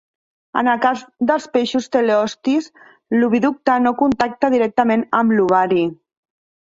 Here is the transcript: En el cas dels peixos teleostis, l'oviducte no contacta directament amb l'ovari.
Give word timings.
En 0.59 0.69
el 0.71 0.79
cas 0.85 1.03
dels 1.31 1.43
peixos 1.57 1.87
teleostis, 1.95 2.71
l'oviducte 3.19 3.77
no 3.85 3.93
contacta 4.03 4.51
directament 4.55 5.05
amb 5.21 5.37
l'ovari. 5.39 5.85